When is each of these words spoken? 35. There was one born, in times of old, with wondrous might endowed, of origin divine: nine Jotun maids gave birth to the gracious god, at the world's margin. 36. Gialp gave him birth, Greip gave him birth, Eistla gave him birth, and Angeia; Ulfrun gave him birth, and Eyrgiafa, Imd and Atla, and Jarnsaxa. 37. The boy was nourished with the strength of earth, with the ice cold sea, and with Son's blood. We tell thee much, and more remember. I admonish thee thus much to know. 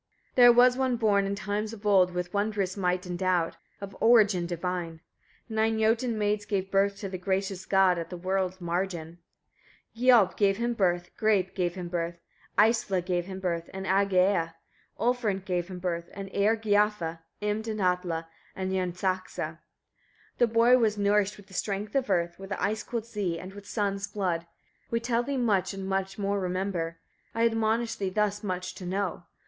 35. 0.35 0.35
There 0.35 0.51
was 0.51 0.77
one 0.77 0.95
born, 0.95 1.27
in 1.27 1.35
times 1.35 1.73
of 1.73 1.85
old, 1.85 2.11
with 2.11 2.33
wondrous 2.33 2.75
might 2.75 3.05
endowed, 3.05 3.57
of 3.79 3.95
origin 3.99 4.47
divine: 4.47 4.99
nine 5.47 5.77
Jotun 5.79 6.17
maids 6.17 6.43
gave 6.43 6.71
birth 6.71 6.97
to 7.01 7.07
the 7.07 7.19
gracious 7.19 7.67
god, 7.67 7.99
at 7.99 8.09
the 8.09 8.17
world's 8.17 8.59
margin. 8.59 9.19
36. 9.93 10.01
Gialp 10.07 10.37
gave 10.37 10.57
him 10.57 10.73
birth, 10.73 11.11
Greip 11.17 11.53
gave 11.53 11.75
him 11.75 11.87
birth, 11.87 12.19
Eistla 12.57 13.05
gave 13.05 13.27
him 13.27 13.39
birth, 13.39 13.69
and 13.75 13.85
Angeia; 13.85 14.55
Ulfrun 14.99 15.45
gave 15.45 15.67
him 15.67 15.77
birth, 15.77 16.09
and 16.15 16.31
Eyrgiafa, 16.31 17.19
Imd 17.39 17.67
and 17.67 17.79
Atla, 17.79 18.27
and 18.55 18.71
Jarnsaxa. 18.71 19.59
37. 19.59 19.59
The 20.39 20.47
boy 20.47 20.79
was 20.79 20.97
nourished 20.97 21.37
with 21.37 21.45
the 21.45 21.53
strength 21.53 21.93
of 21.93 22.09
earth, 22.09 22.39
with 22.39 22.49
the 22.49 22.59
ice 22.59 22.81
cold 22.81 23.05
sea, 23.05 23.37
and 23.37 23.53
with 23.53 23.67
Son's 23.69 24.07
blood. 24.07 24.47
We 24.89 24.99
tell 24.99 25.21
thee 25.21 25.37
much, 25.37 25.75
and 25.75 25.87
more 26.17 26.39
remember. 26.39 26.97
I 27.35 27.45
admonish 27.45 27.93
thee 27.93 28.09
thus 28.09 28.41
much 28.43 28.73
to 28.73 28.87
know. 28.87 29.25